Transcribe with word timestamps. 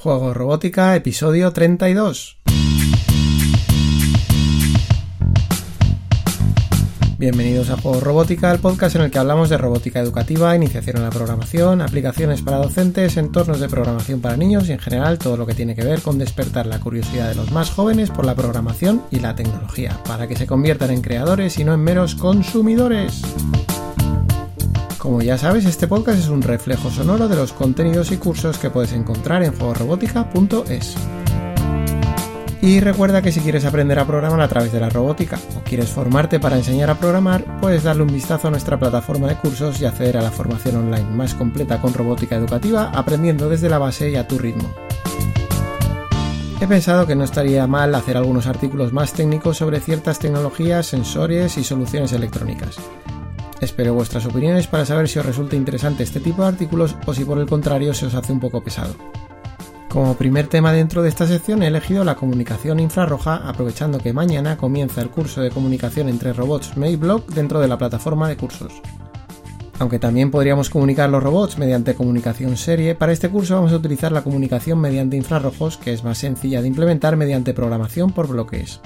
Juego 0.00 0.32
Robótica, 0.32 0.94
episodio 0.94 1.52
32. 1.52 2.38
Bienvenidos 7.18 7.68
a 7.70 7.76
Juego 7.76 7.98
Robótica, 7.98 8.52
el 8.52 8.60
podcast 8.60 8.94
en 8.94 9.02
el 9.02 9.10
que 9.10 9.18
hablamos 9.18 9.48
de 9.48 9.58
robótica 9.58 9.98
educativa, 9.98 10.54
iniciación 10.54 10.98
en 10.98 11.02
la 11.02 11.10
programación, 11.10 11.82
aplicaciones 11.82 12.42
para 12.42 12.58
docentes, 12.58 13.16
entornos 13.16 13.58
de 13.58 13.68
programación 13.68 14.20
para 14.20 14.36
niños 14.36 14.68
y 14.68 14.72
en 14.72 14.78
general 14.78 15.18
todo 15.18 15.36
lo 15.36 15.46
que 15.46 15.54
tiene 15.54 15.74
que 15.74 15.84
ver 15.84 16.00
con 16.00 16.16
despertar 16.16 16.66
la 16.66 16.78
curiosidad 16.78 17.30
de 17.30 17.34
los 17.34 17.50
más 17.50 17.70
jóvenes 17.70 18.10
por 18.10 18.24
la 18.24 18.36
programación 18.36 19.02
y 19.10 19.18
la 19.18 19.34
tecnología, 19.34 20.00
para 20.06 20.28
que 20.28 20.36
se 20.36 20.46
conviertan 20.46 20.92
en 20.92 21.02
creadores 21.02 21.58
y 21.58 21.64
no 21.64 21.74
en 21.74 21.80
meros 21.80 22.14
consumidores. 22.14 23.20
Como 24.98 25.22
ya 25.22 25.38
sabes, 25.38 25.64
este 25.64 25.86
podcast 25.86 26.18
es 26.18 26.28
un 26.28 26.42
reflejo 26.42 26.90
sonoro 26.90 27.28
de 27.28 27.36
los 27.36 27.52
contenidos 27.52 28.10
y 28.10 28.16
cursos 28.16 28.58
que 28.58 28.68
puedes 28.68 28.92
encontrar 28.92 29.44
en 29.44 29.56
juegorobótica.es. 29.56 30.96
Y 32.60 32.80
recuerda 32.80 33.22
que 33.22 33.30
si 33.30 33.38
quieres 33.38 33.64
aprender 33.64 34.00
a 34.00 34.06
programar 34.06 34.40
a 34.40 34.48
través 34.48 34.72
de 34.72 34.80
la 34.80 34.90
robótica 34.90 35.38
o 35.56 35.60
quieres 35.62 35.90
formarte 35.90 36.40
para 36.40 36.56
enseñar 36.56 36.90
a 36.90 36.98
programar, 36.98 37.60
puedes 37.60 37.84
darle 37.84 38.02
un 38.02 38.12
vistazo 38.12 38.48
a 38.48 38.50
nuestra 38.50 38.76
plataforma 38.76 39.28
de 39.28 39.36
cursos 39.36 39.80
y 39.80 39.84
acceder 39.84 40.16
a 40.16 40.22
la 40.22 40.32
formación 40.32 40.74
online 40.76 41.08
más 41.10 41.34
completa 41.34 41.80
con 41.80 41.94
robótica 41.94 42.34
educativa, 42.34 42.90
aprendiendo 42.92 43.48
desde 43.48 43.68
la 43.68 43.78
base 43.78 44.10
y 44.10 44.16
a 44.16 44.26
tu 44.26 44.36
ritmo. 44.36 44.68
He 46.60 46.66
pensado 46.66 47.06
que 47.06 47.14
no 47.14 47.22
estaría 47.22 47.68
mal 47.68 47.94
hacer 47.94 48.16
algunos 48.16 48.48
artículos 48.48 48.92
más 48.92 49.12
técnicos 49.12 49.58
sobre 49.58 49.78
ciertas 49.78 50.18
tecnologías, 50.18 50.86
sensores 50.86 51.56
y 51.56 51.62
soluciones 51.62 52.12
electrónicas. 52.12 52.80
Espero 53.60 53.94
vuestras 53.94 54.24
opiniones 54.26 54.68
para 54.68 54.86
saber 54.86 55.08
si 55.08 55.18
os 55.18 55.26
resulta 55.26 55.56
interesante 55.56 56.04
este 56.04 56.20
tipo 56.20 56.42
de 56.42 56.48
artículos 56.48 56.96
o 57.06 57.14
si 57.14 57.24
por 57.24 57.38
el 57.38 57.46
contrario 57.46 57.92
se 57.92 58.06
os 58.06 58.14
hace 58.14 58.32
un 58.32 58.40
poco 58.40 58.62
pesado. 58.62 58.94
Como 59.88 60.14
primer 60.16 60.48
tema 60.48 60.72
dentro 60.72 61.02
de 61.02 61.08
esta 61.08 61.26
sección 61.26 61.62
he 61.62 61.66
elegido 61.66 62.04
la 62.04 62.14
comunicación 62.14 62.78
infrarroja 62.78 63.36
aprovechando 63.48 63.98
que 63.98 64.12
mañana 64.12 64.58
comienza 64.58 65.00
el 65.00 65.10
curso 65.10 65.40
de 65.40 65.50
comunicación 65.50 66.08
entre 66.08 66.34
robots 66.34 66.76
Mayblock 66.76 67.30
dentro 67.30 67.58
de 67.58 67.68
la 67.68 67.78
plataforma 67.78 68.28
de 68.28 68.36
cursos. 68.36 68.82
Aunque 69.80 69.98
también 69.98 70.30
podríamos 70.30 70.70
comunicar 70.70 71.08
los 71.08 71.22
robots 71.22 71.56
mediante 71.56 71.94
comunicación 71.94 72.56
serie, 72.56 72.94
para 72.94 73.12
este 73.12 73.30
curso 73.30 73.54
vamos 73.54 73.72
a 73.72 73.76
utilizar 73.76 74.12
la 74.12 74.22
comunicación 74.22 74.78
mediante 74.80 75.16
infrarrojos 75.16 75.78
que 75.78 75.92
es 75.92 76.04
más 76.04 76.18
sencilla 76.18 76.60
de 76.60 76.68
implementar 76.68 77.16
mediante 77.16 77.54
programación 77.54 78.12
por 78.12 78.28
bloques. 78.28 78.80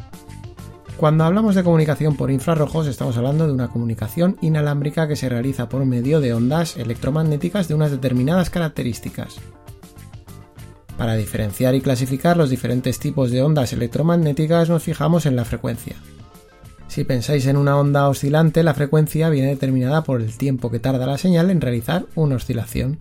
Cuando 1.02 1.24
hablamos 1.24 1.56
de 1.56 1.64
comunicación 1.64 2.16
por 2.16 2.30
infrarrojos 2.30 2.86
estamos 2.86 3.16
hablando 3.16 3.48
de 3.48 3.52
una 3.52 3.66
comunicación 3.66 4.36
inalámbrica 4.40 5.08
que 5.08 5.16
se 5.16 5.28
realiza 5.28 5.68
por 5.68 5.84
medio 5.84 6.20
de 6.20 6.32
ondas 6.32 6.76
electromagnéticas 6.76 7.66
de 7.66 7.74
unas 7.74 7.90
determinadas 7.90 8.50
características. 8.50 9.34
Para 10.96 11.16
diferenciar 11.16 11.74
y 11.74 11.80
clasificar 11.80 12.36
los 12.36 12.50
diferentes 12.50 13.00
tipos 13.00 13.32
de 13.32 13.42
ondas 13.42 13.72
electromagnéticas 13.72 14.68
nos 14.68 14.84
fijamos 14.84 15.26
en 15.26 15.34
la 15.34 15.44
frecuencia. 15.44 15.96
Si 16.86 17.02
pensáis 17.02 17.46
en 17.46 17.56
una 17.56 17.76
onda 17.76 18.08
oscilante, 18.08 18.62
la 18.62 18.72
frecuencia 18.72 19.28
viene 19.28 19.48
determinada 19.48 20.04
por 20.04 20.20
el 20.20 20.38
tiempo 20.38 20.70
que 20.70 20.78
tarda 20.78 21.04
la 21.04 21.18
señal 21.18 21.50
en 21.50 21.60
realizar 21.60 22.06
una 22.14 22.36
oscilación. 22.36 23.00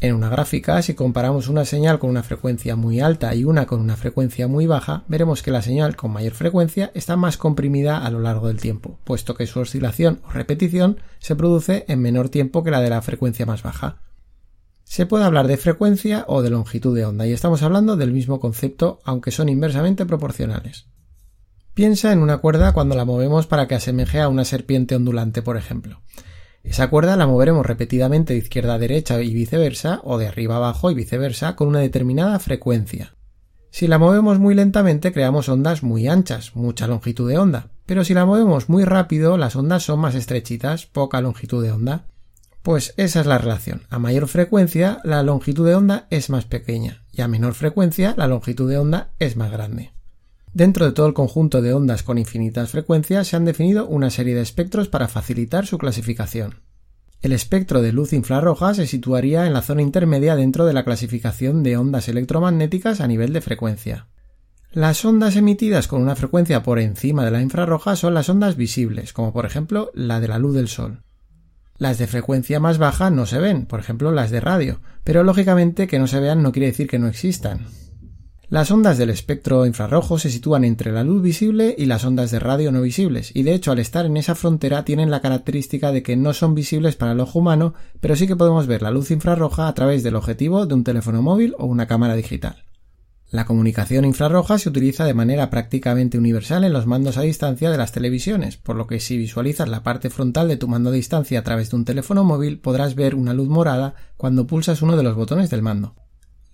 En 0.00 0.14
una 0.14 0.28
gráfica, 0.28 0.82
si 0.82 0.94
comparamos 0.94 1.48
una 1.48 1.64
señal 1.64 1.98
con 1.98 2.10
una 2.10 2.22
frecuencia 2.22 2.76
muy 2.76 3.00
alta 3.00 3.34
y 3.34 3.44
una 3.44 3.66
con 3.66 3.80
una 3.80 3.96
frecuencia 3.96 4.46
muy 4.46 4.66
baja, 4.66 5.04
veremos 5.08 5.42
que 5.42 5.50
la 5.50 5.62
señal 5.62 5.96
con 5.96 6.12
mayor 6.12 6.34
frecuencia 6.34 6.90
está 6.94 7.16
más 7.16 7.38
comprimida 7.38 8.04
a 8.04 8.10
lo 8.10 8.20
largo 8.20 8.48
del 8.48 8.60
tiempo, 8.60 8.98
puesto 9.04 9.34
que 9.34 9.46
su 9.46 9.60
oscilación 9.60 10.20
o 10.26 10.30
repetición 10.30 10.98
se 11.18 11.34
produce 11.34 11.86
en 11.88 12.00
menor 12.00 12.28
tiempo 12.28 12.62
que 12.62 12.70
la 12.70 12.82
de 12.82 12.90
la 12.90 13.00
frecuencia 13.00 13.46
más 13.46 13.62
baja. 13.62 14.02
Se 14.84 15.06
puede 15.06 15.24
hablar 15.24 15.48
de 15.48 15.56
frecuencia 15.56 16.24
o 16.28 16.42
de 16.42 16.50
longitud 16.50 16.94
de 16.94 17.06
onda, 17.06 17.26
y 17.26 17.32
estamos 17.32 17.62
hablando 17.62 17.96
del 17.96 18.12
mismo 18.12 18.38
concepto, 18.38 19.00
aunque 19.04 19.30
son 19.30 19.48
inversamente 19.48 20.04
proporcionales. 20.04 20.88
Piensa 21.74 22.12
en 22.12 22.20
una 22.20 22.38
cuerda 22.38 22.72
cuando 22.72 22.94
la 22.94 23.04
movemos 23.04 23.46
para 23.46 23.66
que 23.66 23.74
asemeje 23.74 24.20
a 24.20 24.28
una 24.28 24.44
serpiente 24.44 24.94
ondulante, 24.94 25.42
por 25.42 25.56
ejemplo. 25.56 26.02
Esa 26.66 26.88
cuerda 26.90 27.16
la 27.16 27.26
moveremos 27.26 27.64
repetidamente 27.64 28.32
de 28.32 28.40
izquierda 28.40 28.74
a 28.74 28.78
derecha 28.78 29.22
y 29.22 29.32
viceversa, 29.32 30.00
o 30.02 30.18
de 30.18 30.26
arriba 30.26 30.56
a 30.56 30.58
abajo 30.58 30.90
y 30.90 30.94
viceversa, 30.94 31.54
con 31.54 31.68
una 31.68 31.78
determinada 31.78 32.38
frecuencia. 32.38 33.14
Si 33.70 33.86
la 33.86 33.98
movemos 33.98 34.38
muy 34.38 34.54
lentamente, 34.54 35.12
creamos 35.12 35.48
ondas 35.48 35.82
muy 35.82 36.08
anchas, 36.08 36.56
mucha 36.56 36.86
longitud 36.86 37.28
de 37.28 37.38
onda, 37.38 37.70
pero 37.86 38.04
si 38.04 38.14
la 38.14 38.26
movemos 38.26 38.68
muy 38.68 38.84
rápido, 38.84 39.36
las 39.36 39.54
ondas 39.54 39.84
son 39.84 40.00
más 40.00 40.14
estrechitas, 40.14 40.86
poca 40.86 41.20
longitud 41.20 41.62
de 41.62 41.70
onda. 41.70 42.06
Pues 42.62 42.94
esa 42.96 43.20
es 43.20 43.26
la 43.26 43.38
relación. 43.38 43.82
A 43.88 44.00
mayor 44.00 44.26
frecuencia, 44.26 45.00
la 45.04 45.22
longitud 45.22 45.66
de 45.66 45.76
onda 45.76 46.08
es 46.10 46.30
más 46.30 46.46
pequeña, 46.46 47.04
y 47.12 47.22
a 47.22 47.28
menor 47.28 47.54
frecuencia, 47.54 48.14
la 48.16 48.26
longitud 48.26 48.68
de 48.68 48.78
onda 48.78 49.12
es 49.20 49.36
más 49.36 49.52
grande. 49.52 49.95
Dentro 50.56 50.86
de 50.86 50.92
todo 50.92 51.06
el 51.06 51.12
conjunto 51.12 51.60
de 51.60 51.74
ondas 51.74 52.02
con 52.02 52.16
infinitas 52.16 52.70
frecuencias 52.70 53.28
se 53.28 53.36
han 53.36 53.44
definido 53.44 53.86
una 53.86 54.08
serie 54.08 54.34
de 54.34 54.40
espectros 54.40 54.88
para 54.88 55.06
facilitar 55.06 55.66
su 55.66 55.76
clasificación. 55.76 56.62
El 57.20 57.32
espectro 57.32 57.82
de 57.82 57.92
luz 57.92 58.14
infrarroja 58.14 58.72
se 58.72 58.86
situaría 58.86 59.46
en 59.46 59.52
la 59.52 59.60
zona 59.60 59.82
intermedia 59.82 60.34
dentro 60.34 60.64
de 60.64 60.72
la 60.72 60.82
clasificación 60.82 61.62
de 61.62 61.76
ondas 61.76 62.08
electromagnéticas 62.08 63.02
a 63.02 63.06
nivel 63.06 63.34
de 63.34 63.42
frecuencia. 63.42 64.06
Las 64.72 65.04
ondas 65.04 65.36
emitidas 65.36 65.88
con 65.88 66.00
una 66.00 66.16
frecuencia 66.16 66.62
por 66.62 66.78
encima 66.78 67.26
de 67.26 67.32
la 67.32 67.42
infrarroja 67.42 67.94
son 67.94 68.14
las 68.14 68.30
ondas 68.30 68.56
visibles, 68.56 69.12
como 69.12 69.34
por 69.34 69.44
ejemplo 69.44 69.90
la 69.92 70.20
de 70.20 70.28
la 70.28 70.38
luz 70.38 70.54
del 70.54 70.68
sol. 70.68 71.02
Las 71.76 71.98
de 71.98 72.06
frecuencia 72.06 72.60
más 72.60 72.78
baja 72.78 73.10
no 73.10 73.26
se 73.26 73.40
ven, 73.40 73.66
por 73.66 73.78
ejemplo 73.78 74.10
las 74.10 74.30
de 74.30 74.40
radio, 74.40 74.80
pero 75.04 75.22
lógicamente 75.22 75.86
que 75.86 75.98
no 75.98 76.06
se 76.06 76.18
vean 76.18 76.42
no 76.42 76.52
quiere 76.52 76.68
decir 76.68 76.88
que 76.88 76.98
no 76.98 77.08
existan. 77.08 77.66
Las 78.48 78.70
ondas 78.70 78.96
del 78.96 79.10
espectro 79.10 79.66
infrarrojo 79.66 80.20
se 80.20 80.30
sitúan 80.30 80.62
entre 80.62 80.92
la 80.92 81.02
luz 81.02 81.20
visible 81.20 81.74
y 81.76 81.86
las 81.86 82.04
ondas 82.04 82.30
de 82.30 82.38
radio 82.38 82.70
no 82.70 82.80
visibles, 82.80 83.32
y 83.34 83.42
de 83.42 83.54
hecho 83.54 83.72
al 83.72 83.80
estar 83.80 84.06
en 84.06 84.16
esa 84.16 84.36
frontera 84.36 84.84
tienen 84.84 85.10
la 85.10 85.20
característica 85.20 85.90
de 85.90 86.04
que 86.04 86.16
no 86.16 86.32
son 86.32 86.54
visibles 86.54 86.94
para 86.94 87.10
el 87.10 87.18
ojo 87.18 87.40
humano, 87.40 87.74
pero 87.98 88.14
sí 88.14 88.28
que 88.28 88.36
podemos 88.36 88.68
ver 88.68 88.82
la 88.82 88.92
luz 88.92 89.10
infrarroja 89.10 89.66
a 89.66 89.74
través 89.74 90.04
del 90.04 90.14
objetivo 90.14 90.64
de 90.64 90.74
un 90.74 90.84
teléfono 90.84 91.22
móvil 91.22 91.56
o 91.58 91.66
una 91.66 91.88
cámara 91.88 92.14
digital. 92.14 92.62
La 93.32 93.46
comunicación 93.46 94.04
infrarroja 94.04 94.60
se 94.60 94.68
utiliza 94.68 95.04
de 95.04 95.14
manera 95.14 95.50
prácticamente 95.50 96.16
universal 96.16 96.62
en 96.62 96.72
los 96.72 96.86
mandos 96.86 97.16
a 97.16 97.22
distancia 97.22 97.68
de 97.68 97.78
las 97.78 97.90
televisiones, 97.90 98.58
por 98.58 98.76
lo 98.76 98.86
que 98.86 99.00
si 99.00 99.16
visualizas 99.16 99.68
la 99.68 99.82
parte 99.82 100.08
frontal 100.08 100.46
de 100.46 100.56
tu 100.56 100.68
mando 100.68 100.90
a 100.90 100.92
distancia 100.92 101.40
a 101.40 101.42
través 101.42 101.70
de 101.70 101.76
un 101.78 101.84
teléfono 101.84 102.22
móvil 102.22 102.60
podrás 102.60 102.94
ver 102.94 103.16
una 103.16 103.34
luz 103.34 103.48
morada 103.48 103.96
cuando 104.16 104.46
pulsas 104.46 104.82
uno 104.82 104.96
de 104.96 105.02
los 105.02 105.16
botones 105.16 105.50
del 105.50 105.62
mando. 105.62 105.96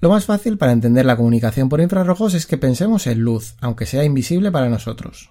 Lo 0.02 0.08
más 0.08 0.24
fácil 0.24 0.58
para 0.58 0.72
entender 0.72 1.06
la 1.06 1.16
comunicación 1.16 1.68
por 1.68 1.80
infrarrojos 1.80 2.34
es 2.34 2.44
que 2.44 2.58
pensemos 2.58 3.06
en 3.06 3.20
luz, 3.20 3.54
aunque 3.60 3.86
sea 3.86 4.02
invisible 4.02 4.50
para 4.50 4.68
nosotros. 4.68 5.30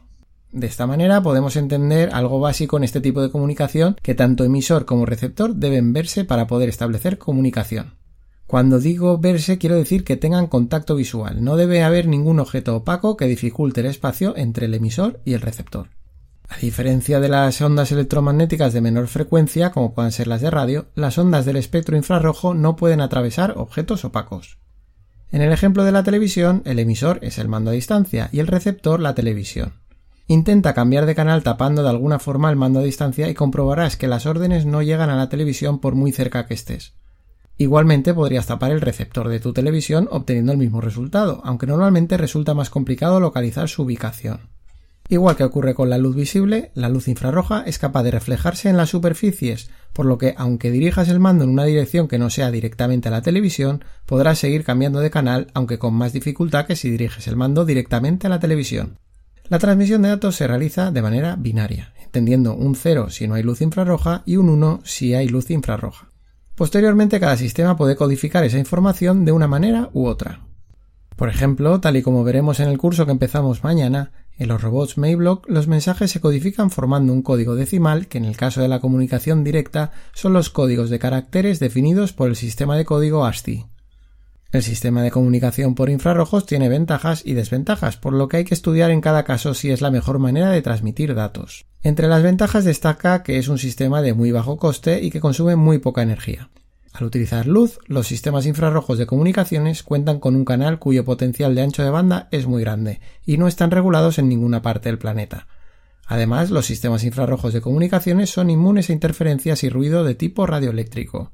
De 0.53 0.65
esta 0.65 0.87
manera 0.87 1.21
podemos 1.21 1.57
entender 1.57 2.09
algo 2.13 2.39
básico 2.39 2.77
en 2.77 2.85
este 2.85 3.01
tipo 3.01 3.21
de 3.21 3.29
comunicación 3.29 3.97
que 4.01 4.15
tanto 4.15 4.45
emisor 4.45 4.85
como 4.85 5.05
receptor 5.05 5.55
deben 5.55 5.91
verse 5.91 6.23
para 6.23 6.47
poder 6.47 6.69
establecer 6.69 7.17
comunicación. 7.17 7.95
Cuando 8.47 8.79
digo 8.79 9.17
verse 9.17 9.57
quiero 9.57 9.75
decir 9.75 10.05
que 10.05 10.15
tengan 10.15 10.47
contacto 10.47 10.95
visual, 10.95 11.43
no 11.43 11.57
debe 11.57 11.83
haber 11.83 12.07
ningún 12.07 12.39
objeto 12.39 12.77
opaco 12.77 13.17
que 13.17 13.27
dificulte 13.27 13.81
el 13.81 13.87
espacio 13.87 14.37
entre 14.37 14.67
el 14.67 14.73
emisor 14.73 15.19
y 15.25 15.33
el 15.33 15.41
receptor. 15.41 15.89
A 16.51 16.57
diferencia 16.57 17.22
de 17.22 17.29
las 17.29 17.62
ondas 17.62 17.94
electromagnéticas 17.94 18.73
de 18.73 18.81
menor 18.81 19.07
frecuencia, 19.07 19.72
como 19.72 19.94
puedan 19.94 20.12
ser 20.12 20.28
las 20.28 20.41
de 20.41 20.51
radio, 20.51 20.88
las 20.95 21.17
ondas 21.17 21.45
del 21.45 21.56
espectro 21.56 21.95
infrarrojo 21.95 22.53
no 22.53 22.75
pueden 22.75 23.00
atravesar 23.00 23.53
objetos 23.56 24.03
opacos. 24.03 24.57
En 25.31 25.41
el 25.41 25.53
ejemplo 25.53 25.85
de 25.85 25.94
la 25.94 26.03
televisión, 26.03 26.61
el 26.66 26.79
emisor 26.79 27.19
es 27.22 27.38
el 27.38 27.47
mando 27.47 27.72
a 27.72 27.73
distancia 27.73 28.28
y 28.34 28.41
el 28.41 28.47
receptor 28.47 29.00
la 29.00 29.16
televisión. 29.16 29.75
Intenta 30.28 30.73
cambiar 30.73 31.06
de 31.06 31.16
canal 31.16 31.41
tapando 31.41 31.84
de 31.84 31.90
alguna 31.90 32.19
forma 32.19 32.50
el 32.50 32.57
mando 32.57 32.81
a 32.81 32.84
distancia 32.84 33.29
y 33.29 33.34
comprobarás 33.34 33.95
que 33.95 34.09
las 34.09 34.25
órdenes 34.25 34.66
no 34.66 34.81
llegan 34.81 35.09
a 35.09 35.16
la 35.16 35.29
televisión 35.29 35.79
por 35.79 35.95
muy 35.95 36.11
cerca 36.11 36.47
que 36.47 36.53
estés. 36.53 36.95
Igualmente 37.57 38.13
podrías 38.13 38.47
tapar 38.47 38.72
el 38.72 38.81
receptor 38.81 39.29
de 39.29 39.40
tu 39.40 39.53
televisión 39.53 40.09
obteniendo 40.11 40.52
el 40.52 40.58
mismo 40.58 40.81
resultado, 40.81 41.40
aunque 41.46 41.66
normalmente 41.66 42.17
resulta 42.17 42.53
más 42.53 42.70
complicado 42.70 43.22
localizar 43.22 43.70
su 43.70 43.84
ubicación. 43.84 44.50
Igual 45.11 45.35
que 45.35 45.43
ocurre 45.43 45.75
con 45.75 45.90
la 45.90 45.97
luz 45.97 46.16
visible, 46.16 46.72
la 46.73 46.87
luz 46.87 47.09
infrarroja 47.09 47.63
es 47.66 47.79
capaz 47.79 48.03
de 48.03 48.11
reflejarse 48.11 48.69
en 48.69 48.78
las 48.78 48.91
superficies, 48.91 49.69
por 49.91 50.05
lo 50.05 50.17
que 50.17 50.35
aunque 50.37 50.72
dirijas 50.72 51.09
el 51.09 51.19
mando 51.19 51.43
en 51.43 51.49
una 51.49 51.66
dirección 51.66 52.08
que 52.08 52.17
no 52.17 52.29
sea 52.29 52.49
directamente 52.49 53.09
a 53.09 53.11
la 53.11 53.22
televisión, 53.22 53.84
podrás 54.05 54.40
seguir 54.40 54.63
cambiando 54.63 55.02
de 55.02 55.09
canal, 55.09 55.47
aunque 55.53 55.79
con 55.79 55.96
más 55.96 56.13
dificultad 56.13 56.66
que 56.66 56.78
si 56.78 56.90
diriges 56.90 57.28
el 57.28 57.35
mando 57.35 57.66
directamente 57.66 58.28
a 58.28 58.29
la 58.29 58.40
televisión. 58.40 58.99
La 59.49 59.59
transmisión 59.59 60.02
de 60.02 60.08
datos 60.08 60.37
se 60.37 60.47
realiza 60.47 60.91
de 60.91 61.02
manera 61.02 61.35
binaria, 61.35 61.93
entendiendo 62.02 62.55
un 62.55 62.75
0 62.75 63.09
si 63.09 63.28
no 63.28 63.35
hay 63.35 63.43
luz 63.43 63.59
infrarroja 63.59 64.23
y 64.25 64.37
un 64.37 64.47
1 64.47 64.79
si 64.85 65.13
hay 65.13 65.28
luz 65.28 65.52
infrarroja. 65.52 66.08
Posteriormente 66.55 67.19
cada 67.19 67.35
sistema 67.35 67.75
puede 67.75 67.97
codificar 67.97 68.46
esa 68.46 68.59
información 68.59 69.25
de 69.25 69.34
una 69.34 69.49
manera 69.49 69.90
u 69.91 70.05
otra. 70.05 70.40
Por 71.17 71.28
ejemplo, 71.28 71.81
tal 71.81 71.97
y 71.97 72.02
como 72.02 72.23
veremos 72.23 72.61
en 72.61 72.69
el 72.69 72.78
curso 72.78 73.05
que 73.05 73.11
empezamos 73.11 73.63
mañana, 73.63 74.11
en 74.37 74.47
los 74.47 74.61
robots 74.61 74.97
Mayblock 74.97 75.47
los 75.49 75.67
mensajes 75.67 76.11
se 76.11 76.19
codifican 76.19 76.72
formando 76.72 77.13
un 77.13 77.22
código 77.22 77.55
decimal 77.55 78.07
que 78.07 78.17
en 78.17 78.25
el 78.25 78.37
caso 78.37 78.61
de 78.61 78.67
la 78.67 78.79
comunicación 78.79 79.43
directa 79.43 79.91
son 80.13 80.33
los 80.33 80.49
códigos 80.49 80.89
de 80.89 80.99
caracteres 80.99 81.59
definidos 81.59 82.13
por 82.13 82.29
el 82.29 82.35
sistema 82.35 82.75
de 82.75 82.85
código 82.85 83.25
ASCII. 83.25 83.66
El 84.51 84.63
sistema 84.63 85.01
de 85.01 85.11
comunicación 85.11 85.75
por 85.75 85.89
infrarrojos 85.89 86.45
tiene 86.45 86.67
ventajas 86.67 87.22
y 87.25 87.35
desventajas, 87.35 87.95
por 87.95 88.13
lo 88.13 88.28
que 88.28 88.37
hay 88.37 88.43
que 88.43 88.53
estudiar 88.53 88.91
en 88.91 88.99
cada 88.99 89.23
caso 89.23 89.53
si 89.53 89.72
es 89.72 89.79
la 89.79 89.91
mejor 89.91 90.19
manera 90.19 90.51
de 90.51 90.61
transmitir 90.61 91.16
datos. 91.16 91.66
Entre 91.84 92.07
las 92.07 92.22
ventajas 92.22 92.66
destaca 92.66 93.23
que 93.23 93.37
es 93.37 93.47
un 93.47 93.57
sistema 93.57 94.01
de 94.01 94.13
muy 94.13 94.31
bajo 94.31 94.57
coste 94.57 95.01
y 95.01 95.09
que 95.09 95.22
consume 95.22 95.55
muy 95.55 95.79
poca 95.79 96.01
energía. 96.01 96.49
Al 96.93 97.05
utilizar 97.05 97.47
luz, 97.47 97.79
los 97.88 98.08
sistemas 98.08 98.46
infrarrojos 98.46 98.97
de 98.97 99.05
comunicaciones 99.05 99.82
cuentan 99.82 100.20
con 100.20 100.35
un 100.35 100.43
canal 100.43 100.78
cuyo 100.78 101.05
potencial 101.05 101.55
de 101.55 101.61
ancho 101.61 101.84
de 101.84 101.90
banda 101.90 102.28
es 102.32 102.47
muy 102.47 102.61
grande 102.61 102.99
y 103.26 103.38
no 103.38 103.47
están 103.47 103.72
regulados 103.72 104.20
en 104.20 104.28
ninguna 104.28 104.61
parte 104.61 104.90
del 104.90 104.97
planeta. 104.97 105.47
Además, 106.05 106.52
los 106.52 106.66
sistemas 106.66 107.05
infrarrojos 107.05 107.53
de 107.53 107.61
comunicaciones 107.61 108.29
son 108.29 108.49
inmunes 108.49 108.90
a 108.90 108.93
interferencias 108.93 109.64
y 109.64 109.70
ruido 109.70 110.03
de 110.03 110.16
tipo 110.16 110.46
radioeléctrico. 110.46 111.32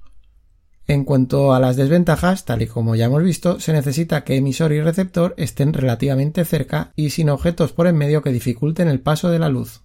En 0.86 1.04
cuanto 1.04 1.54
a 1.54 1.60
las 1.60 1.76
desventajas, 1.76 2.46
tal 2.46 2.62
y 2.62 2.68
como 2.68 2.96
ya 2.96 3.06
hemos 3.06 3.24
visto, 3.24 3.60
se 3.60 3.74
necesita 3.74 4.24
que 4.24 4.36
emisor 4.36 4.72
y 4.72 4.82
receptor 4.82 5.34
estén 5.38 5.74
relativamente 5.74 6.46
cerca 6.46 6.94
y 6.96 7.10
sin 7.10 7.30
objetos 7.30 7.74
por 7.74 7.88
en 7.88 7.98
medio 7.98 8.22
que 8.22 8.32
dificulten 8.32 8.88
el 8.88 9.02
paso 9.02 9.30
de 9.30 9.40
la 9.40 9.50
luz. 9.50 9.82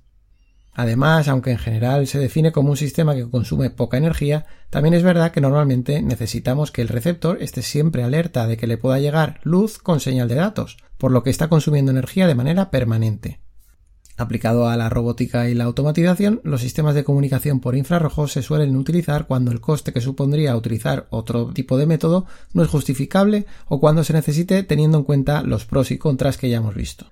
Además, 0.74 1.28
aunque 1.28 1.50
en 1.50 1.58
general 1.58 2.06
se 2.06 2.18
define 2.18 2.50
como 2.50 2.70
un 2.70 2.76
sistema 2.78 3.14
que 3.14 3.28
consume 3.28 3.68
poca 3.68 3.98
energía, 3.98 4.46
también 4.70 4.94
es 4.94 5.02
verdad 5.02 5.30
que 5.30 5.42
normalmente 5.42 6.00
necesitamos 6.00 6.70
que 6.70 6.80
el 6.80 6.88
receptor 6.88 7.42
esté 7.42 7.60
siempre 7.60 8.02
alerta 8.02 8.46
de 8.46 8.56
que 8.56 8.66
le 8.66 8.78
pueda 8.78 8.98
llegar 8.98 9.40
luz 9.42 9.78
con 9.78 10.00
señal 10.00 10.28
de 10.28 10.36
datos, 10.36 10.78
por 10.96 11.10
lo 11.10 11.22
que 11.22 11.30
está 11.30 11.48
consumiendo 11.48 11.90
energía 11.90 12.26
de 12.26 12.34
manera 12.34 12.70
permanente. 12.70 13.40
Aplicado 14.16 14.68
a 14.68 14.76
la 14.76 14.88
robótica 14.88 15.48
y 15.48 15.54
la 15.54 15.64
automatización, 15.64 16.40
los 16.44 16.60
sistemas 16.60 16.94
de 16.94 17.04
comunicación 17.04 17.60
por 17.60 17.76
infrarrojos 17.76 18.32
se 18.32 18.42
suelen 18.42 18.76
utilizar 18.76 19.26
cuando 19.26 19.50
el 19.50 19.60
coste 19.60 19.92
que 19.92 20.00
supondría 20.00 20.56
utilizar 20.56 21.06
otro 21.10 21.52
tipo 21.52 21.76
de 21.76 21.86
método 21.86 22.26
no 22.52 22.62
es 22.62 22.68
justificable 22.68 23.46
o 23.68 23.80
cuando 23.80 24.04
se 24.04 24.12
necesite 24.12 24.62
teniendo 24.62 24.98
en 24.98 25.04
cuenta 25.04 25.42
los 25.42 25.66
pros 25.66 25.90
y 25.90 25.98
contras 25.98 26.38
que 26.38 26.48
ya 26.48 26.58
hemos 26.58 26.74
visto. 26.74 27.06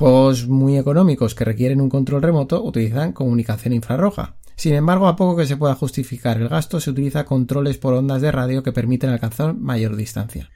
Juegos 0.00 0.48
muy 0.48 0.78
económicos 0.78 1.34
que 1.34 1.44
requieren 1.44 1.78
un 1.78 1.90
control 1.90 2.22
remoto 2.22 2.64
utilizan 2.64 3.12
comunicación 3.12 3.74
infrarroja. 3.74 4.36
Sin 4.56 4.72
embargo, 4.72 5.06
a 5.06 5.14
poco 5.14 5.36
que 5.36 5.44
se 5.44 5.58
pueda 5.58 5.74
justificar 5.74 6.40
el 6.40 6.48
gasto, 6.48 6.80
se 6.80 6.88
utiliza 6.88 7.26
controles 7.26 7.76
por 7.76 7.92
ondas 7.92 8.22
de 8.22 8.32
radio 8.32 8.62
que 8.62 8.72
permiten 8.72 9.10
alcanzar 9.10 9.52
mayor 9.52 9.96
distancia. 9.96 10.48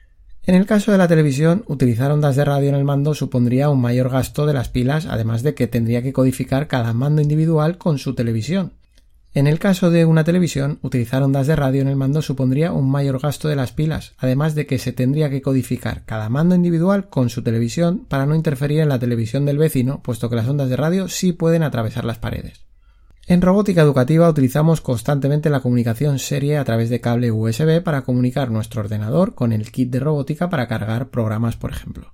En 0.47 0.55
el 0.55 0.65
caso 0.65 0.91
de 0.91 0.97
la 0.97 1.07
televisión, 1.07 1.63
utilizar 1.67 2.11
ondas 2.11 2.35
de 2.35 2.43
radio 2.43 2.69
en 2.69 2.75
el 2.75 2.85
mando 2.85 3.13
supondría 3.13 3.69
un 3.69 3.81
mayor 3.81 4.09
gasto 4.09 4.47
de 4.47 4.53
las 4.53 4.69
pilas, 4.69 5.05
además 5.05 5.43
de 5.43 5.53
que 5.53 5.67
tendría 5.67 6.01
que 6.01 6.11
codificar 6.11 6.67
cada 6.67 6.93
mando 6.93 7.21
individual 7.21 7.77
con 7.77 7.99
su 7.99 8.15
televisión. 8.15 8.73
En 9.35 9.47
el 9.47 9.59
caso 9.59 9.91
de 9.91 10.05
una 10.05 10.23
televisión, 10.23 10.79
utilizar 10.81 11.21
ondas 11.21 11.45
de 11.45 11.57
radio 11.57 11.81
en 11.81 11.89
el 11.89 11.97
mando 11.97 12.21
supondría 12.21 12.71
un 12.71 12.89
mayor 12.89 13.19
gasto 13.19 13.49
de 13.49 13.57
las 13.57 13.73
pilas, 13.73 14.13
además 14.17 14.55
de 14.55 14.65
que 14.65 14.79
se 14.79 14.93
tendría 14.93 15.29
que 15.29 15.41
codificar 15.41 16.05
cada 16.05 16.29
mando 16.29 16.55
individual 16.55 17.09
con 17.09 17.29
su 17.29 17.43
televisión 17.43 18.05
para 18.07 18.25
no 18.25 18.33
interferir 18.33 18.79
en 18.79 18.87
la 18.87 18.97
televisión 18.97 19.43
del 19.43 19.57
vecino, 19.57 20.01
puesto 20.01 20.29
que 20.29 20.37
las 20.37 20.47
ondas 20.47 20.69
de 20.69 20.77
radio 20.77 21.09
sí 21.09 21.33
pueden 21.33 21.63
atravesar 21.63 22.05
las 22.05 22.17
paredes. 22.17 22.65
En 23.27 23.41
robótica 23.41 23.81
educativa 23.81 24.29
utilizamos 24.29 24.79
constantemente 24.79 25.49
la 25.49 25.59
comunicación 25.59 26.17
serie 26.17 26.57
a 26.57 26.63
través 26.63 26.89
de 26.89 27.01
cable 27.01 27.33
USB 27.33 27.83
para 27.83 28.03
comunicar 28.03 28.51
nuestro 28.51 28.83
ordenador 28.83 29.35
con 29.35 29.51
el 29.51 29.69
kit 29.69 29.91
de 29.91 29.99
robótica 29.99 30.49
para 30.49 30.69
cargar 30.69 31.09
programas, 31.09 31.57
por 31.57 31.71
ejemplo. 31.71 32.13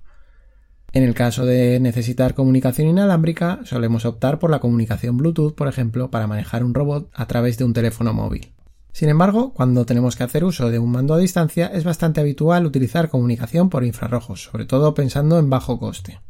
En 0.94 1.04
el 1.04 1.14
caso 1.14 1.46
de 1.46 1.80
necesitar 1.80 2.34
comunicación 2.34 2.86
inalámbrica, 2.86 3.60
solemos 3.64 4.04
optar 4.04 4.38
por 4.38 4.50
la 4.50 4.60
comunicación 4.60 5.16
Bluetooth, 5.16 5.54
por 5.54 5.68
ejemplo, 5.68 6.10
para 6.10 6.26
manejar 6.26 6.64
un 6.64 6.74
robot 6.74 7.08
a 7.14 7.26
través 7.26 7.56
de 7.56 7.64
un 7.64 7.72
teléfono 7.72 8.12
móvil. 8.12 8.52
Sin 8.92 9.08
embargo, 9.08 9.54
cuando 9.54 9.86
tenemos 9.86 10.16
que 10.16 10.24
hacer 10.24 10.44
uso 10.44 10.70
de 10.70 10.78
un 10.78 10.92
mando 10.92 11.14
a 11.14 11.18
distancia, 11.18 11.68
es 11.68 11.84
bastante 11.84 12.20
habitual 12.20 12.66
utilizar 12.66 13.08
comunicación 13.08 13.70
por 13.70 13.84
infrarrojos, 13.84 14.42
sobre 14.42 14.66
todo 14.66 14.92
pensando 14.92 15.38
en 15.38 15.48
bajo 15.48 15.78
coste. 15.78 16.20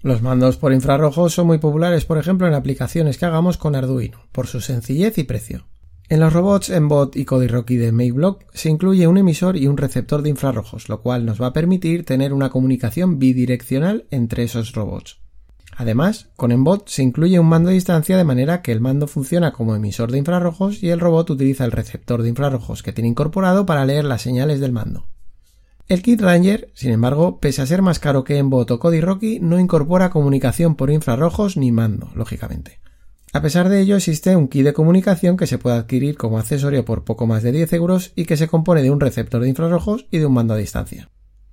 Los 0.00 0.22
mandos 0.22 0.56
por 0.56 0.72
infrarrojos 0.72 1.34
son 1.34 1.46
muy 1.46 1.58
populares, 1.58 2.06
por 2.06 2.16
ejemplo, 2.16 2.46
en 2.46 2.54
aplicaciones 2.54 3.18
que 3.18 3.26
hagamos 3.26 3.58
con 3.58 3.76
Arduino, 3.76 4.26
por 4.32 4.46
su 4.46 4.62
sencillez 4.62 5.18
y 5.18 5.24
precio. 5.24 5.66
En 6.08 6.20
los 6.20 6.34
robots 6.34 6.70
Mbot 6.70 7.16
y 7.16 7.24
Codirocky 7.24 7.76
de 7.76 7.90
Mayblock 7.90 8.44
se 8.52 8.68
incluye 8.68 9.06
un 9.06 9.16
emisor 9.16 9.56
y 9.56 9.68
un 9.68 9.78
receptor 9.78 10.20
de 10.20 10.28
infrarrojos, 10.28 10.90
lo 10.90 11.00
cual 11.00 11.24
nos 11.24 11.40
va 11.40 11.46
a 11.46 11.52
permitir 11.54 12.04
tener 12.04 12.34
una 12.34 12.50
comunicación 12.50 13.18
bidireccional 13.18 14.06
entre 14.10 14.42
esos 14.42 14.72
robots. 14.72 15.20
Además, 15.76 16.28
con 16.36 16.54
Mbot 16.54 16.88
se 16.88 17.02
incluye 17.02 17.40
un 17.40 17.48
mando 17.48 17.70
a 17.70 17.72
distancia 17.72 18.18
de 18.18 18.24
manera 18.24 18.60
que 18.60 18.70
el 18.70 18.82
mando 18.82 19.06
funciona 19.06 19.52
como 19.52 19.74
emisor 19.74 20.12
de 20.12 20.18
infrarrojos 20.18 20.82
y 20.82 20.90
el 20.90 21.00
robot 21.00 21.30
utiliza 21.30 21.64
el 21.64 21.72
receptor 21.72 22.22
de 22.22 22.28
infrarrojos 22.28 22.82
que 22.82 22.92
tiene 22.92 23.08
incorporado 23.08 23.64
para 23.64 23.86
leer 23.86 24.04
las 24.04 24.22
señales 24.22 24.60
del 24.60 24.72
mando. 24.72 25.06
El 25.88 26.02
kit 26.02 26.20
Ranger, 26.20 26.70
sin 26.74 26.92
embargo, 26.92 27.40
pese 27.40 27.62
a 27.62 27.66
ser 27.66 27.82
más 27.82 27.98
caro 27.98 28.24
que 28.24 28.36
en 28.36 28.50
Bot 28.50 28.70
o 28.70 28.78
Rocky, 28.78 29.40
no 29.40 29.58
incorpora 29.58 30.10
comunicación 30.10 30.76
por 30.76 30.90
infrarrojos 30.90 31.56
ni 31.56 31.72
mando, 31.72 32.10
lógicamente. 32.14 32.78
A 33.34 33.42
pesar 33.42 33.68
de 33.68 33.80
ello, 33.80 33.96
existe 33.96 34.36
un 34.36 34.46
kit 34.46 34.62
de 34.62 34.72
comunicación 34.72 35.36
que 35.36 35.48
se 35.48 35.58
puede 35.58 35.74
adquirir 35.74 36.16
como 36.16 36.38
accesorio 36.38 36.84
por 36.84 37.02
poco 37.02 37.26
más 37.26 37.42
de 37.42 37.50
10 37.50 37.72
euros 37.72 38.12
y 38.14 38.26
que 38.26 38.36
se 38.36 38.46
compone 38.46 38.80
de 38.80 38.92
un 38.92 39.00
receptor 39.00 39.42
de 39.42 39.48
infrarrojos 39.48 40.06
y 40.12 40.18
de 40.18 40.26
un 40.26 40.34
mando 40.34 40.54
a 40.54 40.56
distancia. 40.56 41.10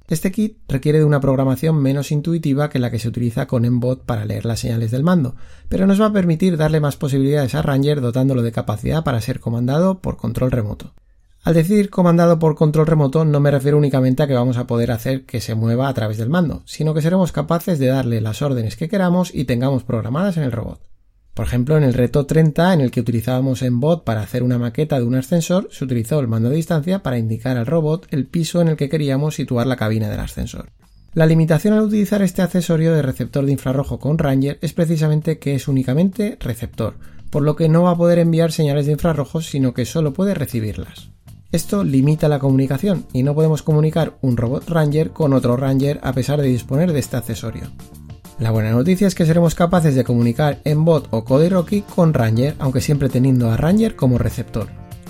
Este 0.08 0.32
kit 0.32 0.60
requiere 0.68 1.00
de 1.00 1.06
una 1.06 1.20
programación 1.20 1.82
menos 1.82 2.12
intuitiva 2.12 2.70
que 2.70 2.78
la 2.78 2.92
que 2.92 3.00
se 3.00 3.08
utiliza 3.08 3.48
con 3.48 3.66
Embot 3.66 4.06
para 4.06 4.26
leer 4.26 4.46
las 4.46 4.60
señales 4.60 4.92
del 4.92 5.02
mando, 5.02 5.36
pero 5.70 5.88
nos 5.88 6.00
va 6.00 6.06
a 6.06 6.14
permitir 6.14 6.56
darle 6.56 6.80
más 6.80 6.98
posibilidades 6.98 7.56
a 7.56 7.64
Ranger 7.64 8.00
dotándolo 8.00 8.44
de 8.44 8.52
capacidad 8.52 9.04
para 9.04 9.20
ser 9.20 9.40
comandado 9.40 10.02
por 10.02 10.18
control 10.18 10.52
remoto. 10.52 10.94
Al 11.42 11.56
decir 11.56 11.90
comandado 11.90 12.38
por 12.38 12.54
control 12.54 12.86
remoto 12.86 13.26
no 13.26 13.40
me 13.40 13.50
refiero 13.50 13.80
únicamente 13.80 14.22
a 14.22 14.28
que 14.28 14.36
vamos 14.36 14.58
a 14.58 14.68
poder 14.68 14.92
hacer 14.92 15.26
que 15.26 15.42
se 15.42 15.56
mueva 15.56 15.88
a 15.88 15.94
través 15.96 16.20
del 16.20 16.30
mando, 16.30 16.62
sino 16.66 16.94
que 16.94 17.02
seremos 17.02 17.32
capaces 17.32 17.80
de 17.80 17.88
darle 17.88 18.22
las 18.22 18.44
órdenes 18.44 18.76
que 18.76 18.88
queramos 18.88 19.34
y 19.34 19.46
tengamos 19.46 19.84
programadas 19.84 20.38
en 20.38 20.44
el 20.44 20.52
robot. 20.52 20.91
Por 21.34 21.46
ejemplo, 21.46 21.78
en 21.78 21.84
el 21.84 21.94
reto 21.94 22.26
30, 22.26 22.74
en 22.74 22.82
el 22.82 22.92
que 22.92 23.00
utilizábamos 23.00 23.62
en 23.62 23.80
bot 23.80 24.04
para 24.04 24.22
hacer 24.22 24.44
una 24.44 24.60
maqueta 24.60 25.00
de 25.00 25.06
un 25.06 25.16
ascensor, 25.16 25.70
se 25.72 25.86
utilizó 25.86 26.20
el 26.20 26.28
mando 26.28 26.50
de 26.50 26.58
distancia 26.58 27.04
para 27.04 27.18
indicar 27.18 27.58
al 27.58 27.66
robot 27.66 28.08
el 28.12 28.26
piso 28.26 28.62
en 28.62 28.68
el 28.68 28.78
que 28.78 28.90
queríamos 28.90 29.36
situar 29.36 29.66
la 29.66 29.78
cabina 29.78 30.10
del 30.10 30.20
ascensor. 30.20 30.70
La 31.14 31.26
limitación 31.26 31.74
al 31.74 31.84
utilizar 31.84 32.22
este 32.22 32.42
accesorio 32.42 32.94
de 32.94 33.02
receptor 33.02 33.46
de 33.46 33.52
infrarrojo 33.52 34.00
con 34.00 34.18
Ranger 34.18 34.60
es 34.62 34.74
precisamente 34.74 35.40
que 35.40 35.56
es 35.56 35.68
únicamente 35.68 36.38
receptor, 36.40 36.96
por 37.30 37.44
lo 37.44 37.56
que 37.56 37.70
no 37.70 37.84
va 37.84 37.92
a 37.92 37.98
poder 37.98 38.20
enviar 38.20 38.52
señales 38.52 38.86
de 38.86 38.94
infrarrojos, 38.94 39.46
sino 39.46 39.74
que 39.74 39.86
solo 39.86 40.14
puede 40.14 40.34
recibirlas. 40.34 41.10
Esto 41.52 41.84
limita 41.84 42.30
la 42.30 42.40
comunicación 42.40 43.06
y 43.12 43.24
no 43.24 43.36
podemos 43.36 43.62
comunicar 43.62 44.18
un 44.22 44.38
robot 44.38 44.70
Ranger 44.70 45.12
con 45.12 45.34
otro 45.34 45.58
Ranger 45.58 46.00
a 46.02 46.14
pesar 46.14 46.42
de 46.42 46.48
disponer 46.48 46.94
de 46.94 47.00
este 47.00 47.18
accesorio. 47.18 47.64
La 48.42 48.50
buena 48.50 48.72
noticia 48.72 49.06
es 49.06 49.14
que 49.14 49.28
seremos 49.28 49.54
capaces 49.54 49.94
de 49.94 50.04
comunicar 50.04 50.58
en 50.64 50.84
bot 50.84 51.08
o 51.12 51.24
Rocky 51.48 51.84
con 51.84 52.12
Ranger, 52.12 52.56
aunque 52.58 52.82
siempre 52.82 53.08
teniendo 53.08 53.52
a 53.52 53.56
Ranger 53.56 53.96
como 53.96 54.18
receptor. 54.18 54.68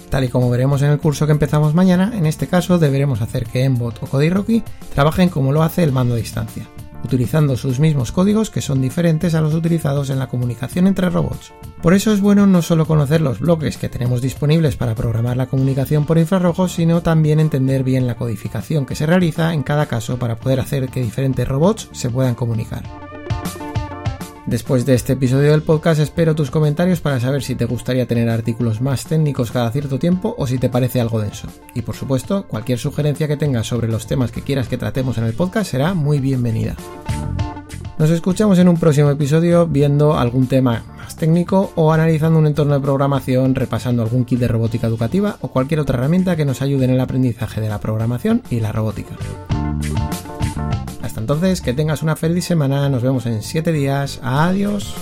Tal 0.10 0.26
y 0.26 0.28
como 0.28 0.50
veremos 0.50 0.82
en 0.82 0.90
el 0.90 1.00
curso 1.00 1.26
que 1.26 1.32
empezamos 1.32 1.74
mañana, 1.74 2.12
en 2.14 2.26
este 2.26 2.48
caso 2.48 2.78
deberemos 2.78 3.22
hacer 3.22 3.46
que 3.46 3.64
Embot 3.64 4.04
o 4.04 4.30
Rocky 4.30 4.64
trabajen 4.94 5.30
como 5.30 5.54
lo 5.54 5.64
hace 5.64 5.82
el 5.82 5.94
mando 5.94 6.16
a 6.16 6.18
distancia 6.18 6.68
utilizando 7.04 7.58
sus 7.58 7.80
mismos 7.80 8.12
códigos 8.12 8.52
que 8.52 8.62
son 8.62 8.80
diferentes 8.80 9.34
a 9.34 9.42
los 9.42 9.56
utilizados 9.56 10.12
en 10.12 10.20
la 10.20 10.28
comunicación 10.28 10.86
entre 10.86 11.10
robots. 11.10 11.52
Por 11.82 11.96
eso 11.96 12.14
es 12.14 12.22
bueno 12.22 12.46
no 12.46 12.62
solo 12.62 12.86
conocer 12.86 13.22
los 13.22 13.40
bloques 13.40 13.78
que 13.78 13.90
tenemos 13.90 14.22
disponibles 14.22 14.76
para 14.76 14.94
programar 14.94 15.36
la 15.36 15.48
comunicación 15.48 16.06
por 16.06 16.20
infrarrojos, 16.20 16.74
sino 16.74 17.02
también 17.02 17.40
entender 17.40 17.84
bien 17.84 18.06
la 18.06 18.16
codificación 18.16 18.86
que 18.86 18.96
se 18.96 19.08
realiza 19.08 19.54
en 19.54 19.64
cada 19.64 19.88
caso 19.88 20.20
para 20.20 20.36
poder 20.36 20.60
hacer 20.60 20.90
que 20.90 21.02
diferentes 21.02 21.48
robots 21.48 21.90
se 21.92 22.12
puedan 22.12 22.36
comunicar. 22.36 22.84
Después 24.48 24.88
de 24.88 24.96
este 24.96 25.14
episodio 25.14 25.52
del 25.52 25.62
podcast 25.62 26.02
espero 26.02 26.34
tus 26.34 26.50
comentarios 26.50 27.00
para 27.00 27.20
saber 27.20 27.44
si 27.44 27.54
te 27.54 27.66
gustaría 27.66 28.08
tener 28.08 28.28
artículos 28.28 28.82
más 28.82 29.06
técnicos 29.06 29.52
cada 29.52 29.72
cierto 29.72 30.00
tiempo 30.00 30.34
o 30.38 30.48
si 30.48 30.58
te 30.58 30.68
parece 30.68 31.00
algo 31.00 31.22
denso. 31.22 31.48
Y 31.76 31.84
por 31.84 31.96
supuesto, 31.96 32.48
cualquier 32.48 32.80
sugerencia 32.80 33.28
que 33.28 33.38
tengas 33.38 33.68
sobre 33.68 33.88
los 33.88 34.08
temas 34.08 34.32
que 34.32 34.42
quieras 34.42 34.68
que 34.68 34.78
tratemos 34.78 35.18
en 35.20 35.26
el 35.26 35.34
podcast 35.34 35.72
será 35.72 35.94
muy 35.94 36.20
bienvenida. 36.20 36.76
Nos 38.00 38.10
escuchamos 38.10 38.58
en 38.58 38.68
un 38.68 38.78
próximo 38.78 39.12
episodio 39.12 39.68
viendo 39.68 40.18
algún 40.18 40.48
tema 40.48 40.84
más 40.98 41.16
técnico 41.16 41.72
o 41.76 41.94
analizando 41.94 42.40
un 42.40 42.48
entorno 42.48 42.74
de 42.74 42.80
programación, 42.80 43.54
repasando 43.54 44.02
algún 44.02 44.26
kit 44.26 44.40
de 44.40 44.48
robótica 44.48 44.88
educativa 44.88 45.38
o 45.42 45.50
cualquier 45.50 45.82
otra 45.82 46.00
herramienta 46.00 46.36
que 46.36 46.46
nos 46.46 46.64
ayude 46.64 46.86
en 46.86 46.92
el 46.92 47.00
aprendizaje 47.00 47.62
de 47.62 47.70
la 47.70 47.80
programación 47.80 48.42
y 48.50 48.60
la 48.60 48.72
robótica. 48.72 49.16
Entonces, 51.22 51.62
que 51.62 51.76
tengas 51.76 52.02
una 52.02 52.16
feliz 52.16 52.46
semana, 52.46 52.90
nos 52.90 53.04
vemos 53.04 53.28
en 53.28 53.44
7 53.44 53.72
días, 53.72 54.20
adiós. 54.24 54.96